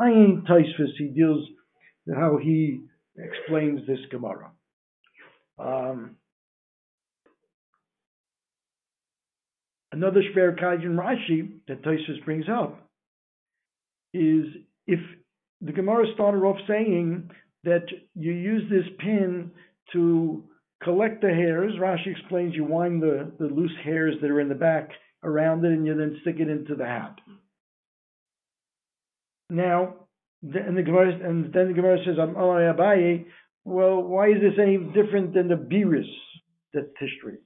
[0.00, 0.96] I ain't Taisvis.
[0.96, 1.46] He deals
[2.14, 2.80] how he
[3.18, 4.52] explains this Gemara.
[5.58, 6.16] Um,
[9.92, 12.90] another Shver Kajan Rashi that Taisvis brings up
[14.14, 14.46] is
[14.86, 15.00] if
[15.60, 17.30] the Gemara started off saying
[17.64, 19.50] that you use this pin
[19.92, 20.44] to
[20.82, 24.54] collect the hairs, Rashi explains you wind the, the loose hairs that are in the
[24.54, 24.90] back
[25.22, 27.16] around it and you then stick it into the hat.
[29.50, 29.94] Now,
[30.42, 33.26] and the Gemara, and then the Gemara says, Abaye,
[33.64, 36.08] well, why is this any different than the biris,
[36.72, 37.36] the Tishrei?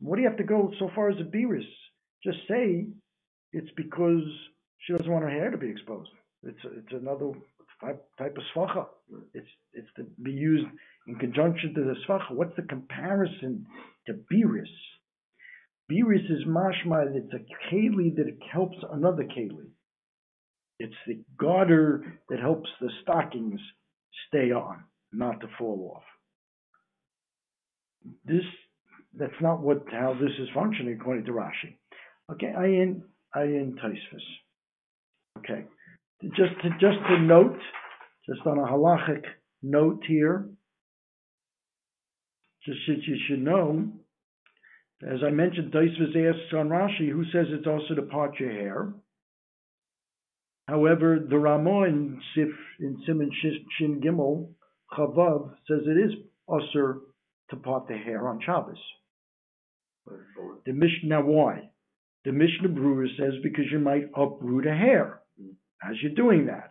[0.00, 1.64] What do you have to go so far as a biris?
[2.22, 2.86] Just say
[3.52, 4.22] it's because
[4.80, 6.10] she doesn't want her hair to be exposed.
[6.42, 7.32] It's it's another
[7.80, 8.86] type, type of svacha.
[9.34, 10.66] It's it's to be used
[11.06, 12.30] in conjunction to the svacha.
[12.30, 13.66] What's the comparison
[14.06, 14.64] to biris?
[15.90, 17.14] Biris is mashma.
[17.14, 19.70] It's a keli that helps another keli.
[20.78, 23.60] It's the garter that helps the stockings
[24.28, 26.02] stay on, not to fall off.
[28.24, 28.44] This
[29.18, 31.76] that's not what how this is functioning according to Rashi.
[32.32, 33.02] Okay, I in
[33.34, 33.78] I in.
[35.38, 35.64] Okay,
[36.22, 37.58] just to just to note,
[38.26, 39.22] just on a halachic
[39.62, 40.48] note here,
[42.64, 43.92] just that you should know,
[45.02, 48.94] as I mentioned, Taisvis asks on Rashi, who says it's also to part your hair.
[50.68, 52.48] However, the Ramah in Sif
[52.80, 53.30] in Simon
[53.78, 54.52] Shin Gimel
[54.92, 56.12] Chavav says it is
[56.48, 57.00] usher
[57.50, 58.78] to part the hair on Shabbos.
[60.64, 61.70] The Mishnah why?
[62.24, 65.20] The Mishnah Berurah says because you might uproot a hair
[65.82, 66.70] as you're doing that.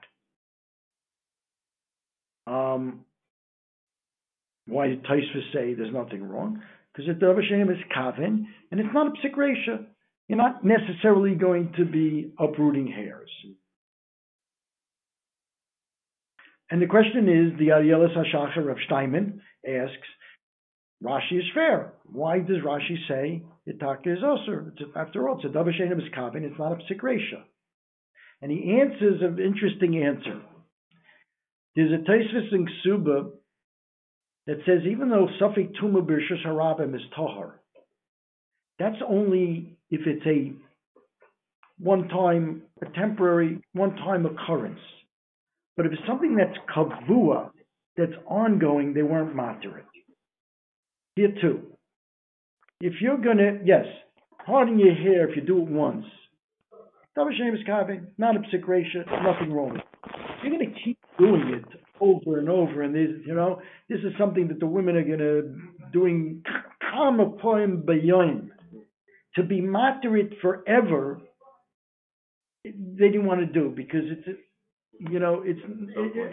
[2.48, 3.06] Um,
[4.68, 6.62] why did Taisva say there's nothing wrong?
[6.94, 9.86] Because the Hashem is kavin, and it's not a psik
[10.28, 13.30] You're not necessarily going to be uprooting hairs.
[16.72, 20.08] And the question is, the Ayeles Hashachar of Steinman asks,
[21.04, 21.94] Rashi is fair.
[22.06, 24.72] Why does Rashi say Itaka is Osir?
[24.96, 27.44] After all, it's a Dabashenim is Kavin, it's not a Psikresha.
[28.42, 30.42] And he answers an interesting answer.
[31.76, 33.32] There's a Taisvis in Ksuba
[34.48, 37.60] that says even though Safik Tuma Birshus Harabim is Tahar,
[38.78, 40.54] that's only if it's a
[41.80, 44.80] one time, a temporary, one time occurrence.
[45.76, 47.50] But if it's something that's kavua,
[47.98, 49.86] that's ongoing, they weren't moderate.
[51.16, 51.64] Here too.
[52.82, 53.86] If you're gonna, yes,
[54.46, 56.06] parting your hair if you do it once.
[57.18, 59.80] Not a psikresha, nothing wrong.
[60.06, 64.12] If you're gonna keep doing it over and over, and this, you know, this is
[64.20, 65.42] something that the women are gonna
[65.94, 66.44] doing
[66.82, 68.50] kama poem bayoim.
[69.36, 71.20] To be moderate forever,
[72.64, 74.40] they didn't want to do because it's
[75.00, 75.60] you know, it's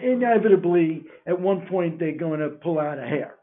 [0.03, 3.35] inevitably at one point they're going to pull out a hair.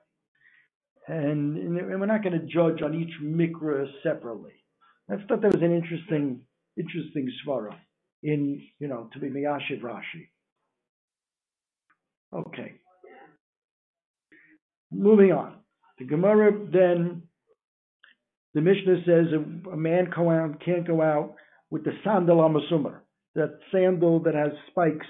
[1.06, 4.52] And, and we're not going to judge on each mikra separately.
[5.10, 6.40] I thought that was an interesting,
[6.80, 7.74] interesting svara
[8.22, 10.28] in, you know, to be Miyashiv Rashi.
[12.32, 12.74] Okay.
[14.92, 15.56] Moving on.
[15.98, 17.22] The Gemara then,
[18.54, 20.10] the Mishnah says a, a man
[20.64, 21.34] can't go out
[21.70, 23.00] with the sandal amasumar
[23.34, 25.06] that sandal that has spikes,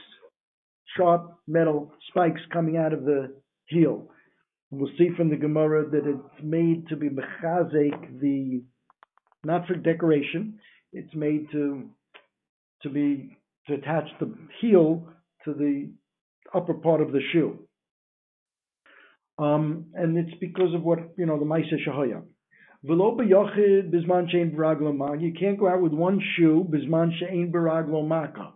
[0.97, 3.35] sharp metal spikes coming out of the
[3.66, 4.11] heel.
[4.71, 8.62] We'll see from the Gemara that it's made to be mechazek, the
[9.45, 10.59] not for decoration.
[10.93, 11.88] It's made to
[12.82, 13.36] to be
[13.66, 15.07] to attach the heel
[15.45, 15.91] to the
[16.55, 17.59] upper part of the shoe.
[19.38, 22.22] Um, and it's because of what you know the Maisa Shahaya.
[22.82, 22.97] You
[25.38, 28.53] can't go out with one shoe bisman shein baraglo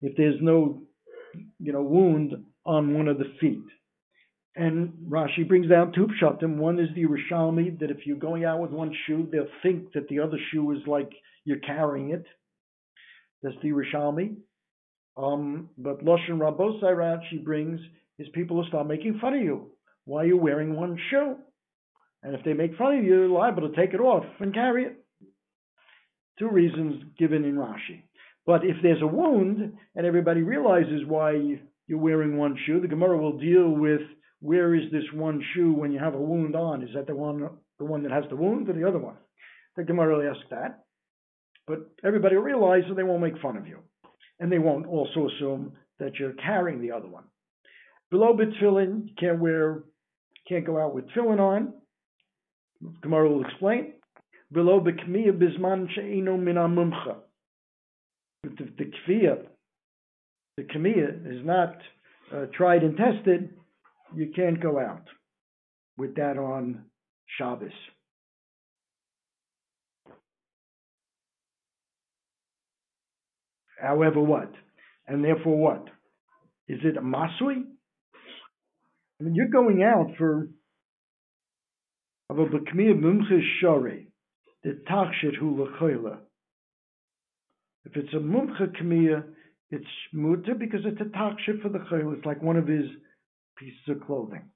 [0.00, 0.82] if there's no
[1.58, 3.64] you know wound on one of the feet.
[4.56, 6.56] And Rashi brings down two pshatim.
[6.56, 10.08] One is the Yerushalmi that if you're going out with one shoe, they'll think that
[10.08, 11.10] the other shoe is like
[11.44, 12.24] you're carrying it.
[13.42, 14.36] That's the Yerushalmi.
[15.16, 17.80] Um, but Loshen Rabosai Rashi brings
[18.18, 19.70] is people will start making fun of you.
[20.06, 21.36] Why are you wearing one shoe?
[22.22, 24.84] And if they make fun of you, you're liable to take it off and carry
[24.84, 25.04] it.
[26.38, 28.02] Two reasons given in Rashi.
[28.46, 31.32] But if there's a wound and everybody realizes why
[31.86, 34.00] you're wearing one shoe, the Gemara will deal with
[34.40, 36.82] where is this one shoe when you have a wound on?
[36.82, 39.16] Is that the one the one that has the wound or the other one?
[39.76, 40.83] The Gemara will ask that.
[41.66, 43.78] But everybody will realize that they won't make fun of you.
[44.40, 47.24] And they won't also assume that you're carrying the other one.
[48.10, 49.84] Below tefillin, you can't wear,
[50.48, 51.72] can't go out with tefillin on.
[53.02, 53.94] Gemara will explain.
[54.52, 57.16] Below b'kmiya bisman she'ino min mumcha.
[58.42, 59.44] The, the
[60.56, 61.76] the kmiya is not
[62.32, 63.50] uh, tried and tested.
[64.14, 65.02] You can't go out
[65.96, 66.84] with that on
[67.38, 67.72] Shabbos.
[73.80, 74.52] However, what?
[75.06, 75.88] And therefore, what?
[76.68, 77.62] Is it a masui?
[79.20, 80.48] I mean, you're going out for
[82.30, 84.08] of a mumche shari,
[84.62, 84.78] the
[85.40, 85.68] hu.
[87.84, 89.24] If it's a mumche kmiya,
[89.70, 92.14] it's muta because it's a tachshit for the choyle.
[92.16, 92.86] It's like one of his
[93.58, 94.50] pieces of clothing.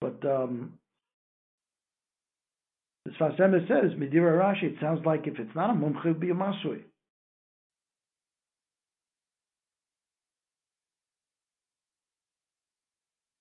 [0.00, 0.74] But um,
[3.04, 6.08] the Sfas Emes says, Medira Rashi, it sounds like if it's not a mumche, it
[6.08, 6.82] would be a masui.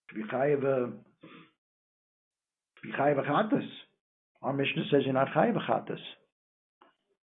[0.10, 0.94] To be chayiv to
[2.84, 3.68] be chayiv a chatas.
[4.42, 6.00] Our Mishnah says you're not chayiv a chatas.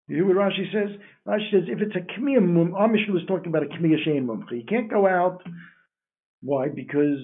[0.09, 0.97] You hear what Rashi says?
[1.27, 4.27] Rashi says if it's a kmiya mum, our Mishnah was talking about a kmiya shein
[4.27, 4.53] mumcha.
[4.53, 5.43] You can't go out.
[6.43, 6.69] Why?
[6.69, 7.21] Because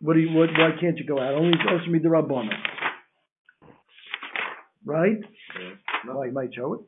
[0.00, 0.32] what do you?
[0.36, 1.34] What, why can't you go out?
[1.34, 2.54] Only also me the rabbana.
[4.84, 5.18] Right?
[6.06, 6.80] No, Why you might show it.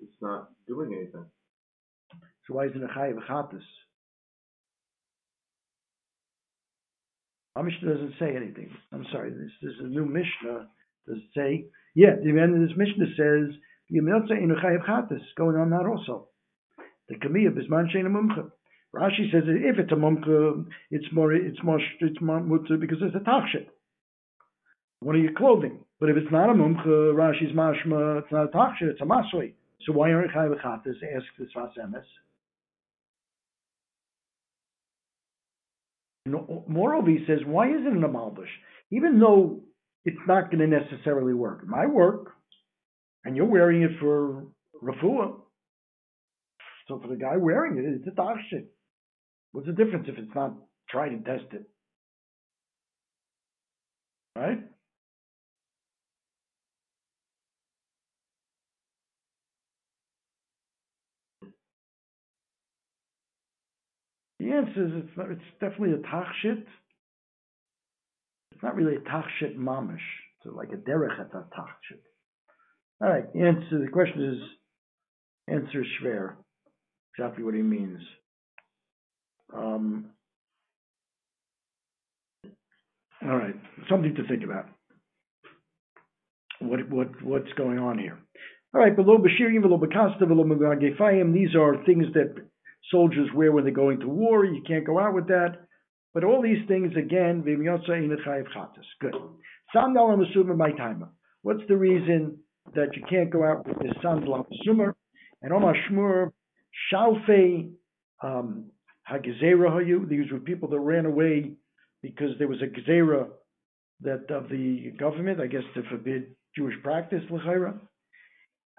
[0.00, 1.24] it's not doing anything.
[2.46, 3.62] So why isn't it chayiv a chatas?
[7.56, 8.70] Our Mishnah doesn't say anything.
[8.92, 9.30] I'm sorry.
[9.30, 10.68] This, this is a new Mishnah.
[11.06, 11.66] Does it say?
[11.94, 13.54] Yeah, the end of this Mishnah says
[13.90, 16.28] going on that also.
[17.08, 18.50] The kamiya bisman shein a mumcha.
[18.94, 22.98] Rashi says that if it's a mumcha, it's more it's more it's more mutter because
[23.02, 23.66] it's a tachshit.
[25.00, 25.84] One of your clothing.
[26.00, 29.52] But if it's not a mumcha, Rashi's mashma, it's not a tachshit, it's a masui.
[29.86, 30.96] So why aren't chayiv chatas?
[31.14, 31.72] Ask the Sfas
[36.26, 38.48] moreover, he says, why isn't it a malbush?
[38.90, 39.60] Even though
[40.04, 41.66] it's not going to necessarily work.
[41.66, 42.32] Might work,
[43.24, 44.46] and you're wearing it for
[44.82, 45.40] refuah.
[46.88, 48.66] So for the guy wearing it, it's a tachshit.
[49.52, 50.54] What's the difference if it's not
[50.90, 51.64] tried and tested?
[54.36, 54.58] Right?
[64.44, 66.64] The answer is it's, not, it's definitely a tachshit.
[68.52, 69.96] It's not really a tachshit mamish.
[70.42, 72.02] So like a derech at a tachshit.
[73.00, 73.32] All right.
[73.32, 73.82] The answer.
[73.82, 74.38] The question is
[75.48, 76.34] answer schwer.
[77.16, 78.00] Exactly what he means.
[79.56, 80.10] Um,
[83.24, 83.54] all right.
[83.88, 84.66] Something to think about.
[86.60, 88.18] What what what's going on here?
[88.74, 88.94] All right.
[88.94, 90.44] Below bashirim, below bakasta, below.
[91.32, 92.44] These are things that
[92.90, 94.44] soldiers wear when they're going to war.
[94.44, 95.66] You can't go out with that.
[96.12, 97.42] But all these things, again,
[99.00, 99.14] good.
[101.42, 102.38] What's the reason
[102.74, 104.94] that you can't go out with this sandal sumer?
[105.42, 106.30] And Omar Shmur,
[106.92, 107.70] Shalfe,
[108.22, 108.70] um,
[109.10, 111.52] Hagezera these were people that ran away
[112.00, 113.28] because there was a gezerah
[114.00, 117.78] that of the government, I guess, to forbid Jewish practice, l'chayra.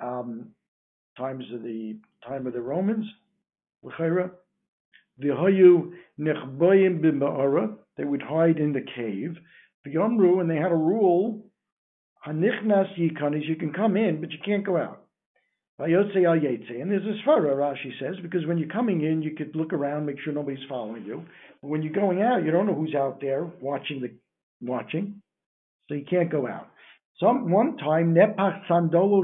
[0.01, 0.51] Um,
[1.17, 1.97] times of the
[2.27, 3.05] time of the Romans,
[3.83, 4.31] l'chayra.
[5.21, 9.37] V'hayu nechboyim b'ma'ara, they would hide in the cave.
[9.87, 11.45] V'yomru, and they had a rule,
[12.27, 15.05] hanichnas yikanis, you can come in, but you can't go out.
[15.79, 19.55] Vayotze al and there's a svara, Rashi says, because when you're coming in, you could
[19.55, 21.25] look around, make sure nobody's following you.
[21.61, 24.11] But when you're going out, you don't know who's out there watching the
[24.61, 25.21] watching,
[25.89, 26.69] so you can't go out.
[27.19, 29.23] Some one time nepach sandolo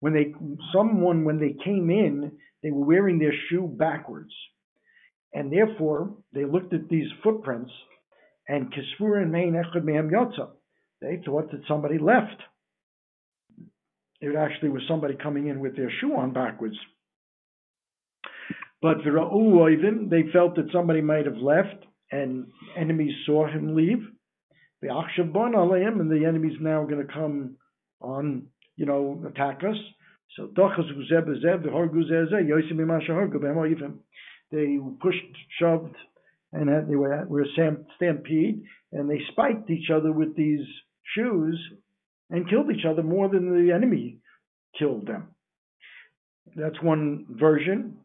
[0.00, 0.34] when they
[0.74, 2.32] someone when they came in,
[2.62, 4.32] they were wearing their shoe backwards,
[5.32, 7.70] and therefore they looked at these footprints
[8.48, 10.48] and kisfurin mein echad mehem yotza.
[11.00, 12.40] They thought that somebody left.
[14.20, 16.76] It actually was somebody coming in with their shoe on backwards.
[18.80, 22.46] But oivim, they felt that somebody might have left, and
[22.76, 23.98] enemies saw him leave.
[24.80, 24.88] The
[25.32, 27.56] bon alayim, and the enemy's now going to come
[28.00, 28.46] on,
[28.76, 29.76] you know, attack us.
[30.34, 33.98] So dochas guzeb zeb the hor guzeze yosim imasha hor oivim.
[34.50, 35.24] They pushed,
[35.58, 35.94] shoved,
[36.52, 38.62] and had, they were were stampede,
[38.92, 40.66] and they spiked each other with these
[41.14, 41.58] shoes
[42.30, 44.18] and killed each other more than the enemy
[44.78, 45.28] killed them.
[46.54, 47.98] That's one version.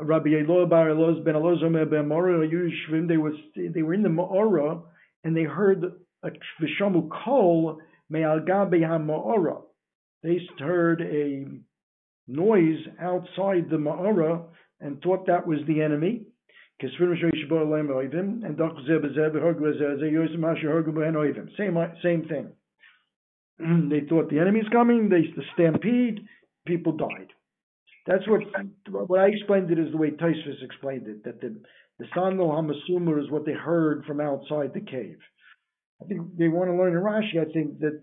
[0.00, 4.08] Rabbi Eloi Bar Eloz Ben Eloz Ben Mora Yushvim, they was they were in the
[4.08, 4.82] Maora
[5.24, 5.84] and they heard
[6.22, 6.30] a
[6.62, 7.78] Vishamu Kol
[8.08, 9.62] Me'al Gabe HaMaora.
[10.22, 11.46] They heard a
[12.26, 14.44] noise outside the Maora
[14.80, 16.26] and thought that was the enemy.
[16.80, 16.90] And
[21.56, 22.52] same same thing.
[23.90, 25.08] they thought the enemy's coming.
[25.08, 26.20] They the stampede.
[26.66, 27.32] People died.
[28.06, 28.42] That's what
[28.88, 31.24] what I explained it is the way Taisvis explained it.
[31.24, 31.60] That the
[31.98, 35.18] the sandal hamasuma is what they heard from outside the cave.
[36.00, 37.40] I think they want to learn in Rashi.
[37.40, 38.00] I think that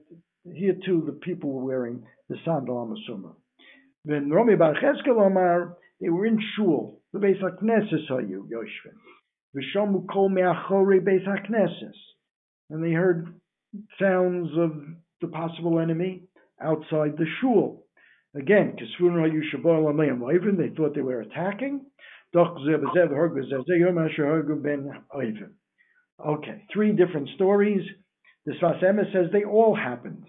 [0.54, 3.34] here too the people were wearing the sandal hamasuma.
[4.04, 7.02] When Romi Bar Cheskel Omar, they were in shul.
[7.14, 8.98] The Beis Hakneses hayu Yoshvin.
[9.56, 11.98] V'shomu kol me'achori Beis Hakneses,
[12.70, 13.34] and they heard
[14.00, 14.72] sounds of
[15.22, 16.24] the possible enemy
[16.62, 17.86] outside the shul.
[18.36, 18.86] Again, they
[20.76, 21.86] thought they were attacking.
[26.28, 27.82] Okay, three different stories.
[28.46, 30.26] The Sfas says they all happened,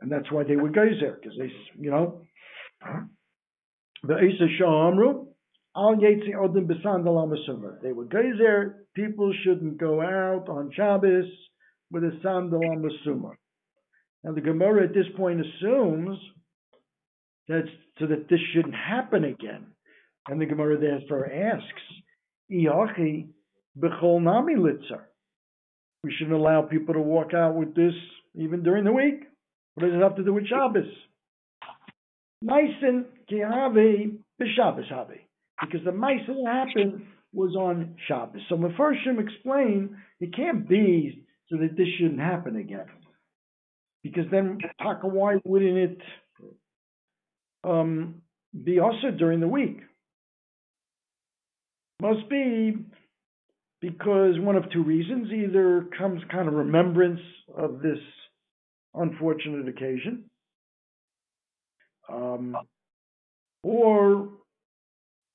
[0.00, 2.22] and that's why they were geyser because they, you know.
[7.82, 8.86] They were geyser.
[8.94, 11.26] People shouldn't go out on Shabbos
[11.90, 12.90] with a sandal on the
[14.24, 16.18] Now the Gemara at this point assumes
[17.48, 19.66] that's so that this shouldn't happen again.
[20.28, 21.82] And the Gemara therefore asks,
[22.50, 23.28] Iachi
[23.78, 25.02] b'chol nami litzer.
[26.02, 27.94] We shouldn't allow people to walk out with this
[28.34, 29.24] even during the week.
[29.80, 30.84] What does it have to do with Shabbos?
[32.44, 35.20] Maisen kihavi b'Shabbos havi.
[35.60, 38.42] Because the that happened was on Shabbos.
[38.48, 42.86] So Mefarshim explain it can't be so that this shouldn't happen again.
[44.02, 45.98] Because then, Taka, why wouldn't it
[47.64, 48.22] um,
[48.64, 49.80] be also during the week?
[52.02, 52.76] Must be
[53.80, 57.20] because one of two reasons either comes kind of remembrance
[57.54, 57.98] of this
[58.94, 60.24] unfortunate occasion,
[62.08, 62.56] um,
[63.62, 64.28] or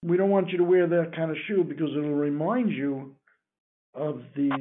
[0.03, 3.16] we don't want you to wear that kind of shoe because it'll remind you
[3.93, 4.51] of the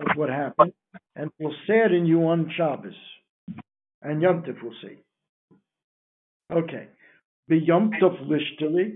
[0.00, 0.72] of what happened
[1.16, 2.94] and will sadden you on Shabbos
[4.02, 4.56] and Yom Tov.
[4.62, 4.98] We'll see.
[6.52, 6.88] Okay.
[7.50, 8.90] B'Yom Tov lishtali